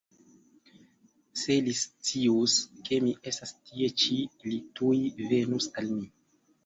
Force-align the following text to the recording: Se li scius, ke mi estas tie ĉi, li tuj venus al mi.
Se 1.41 1.57
li 1.67 1.75
scius, 1.81 2.55
ke 2.87 2.99
mi 3.05 3.13
estas 3.33 3.53
tie 3.69 3.91
ĉi, 4.05 4.19
li 4.49 4.59
tuj 4.81 4.99
venus 5.35 5.69
al 5.83 5.93
mi. 5.97 6.09